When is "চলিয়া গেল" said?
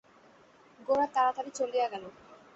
1.55-2.03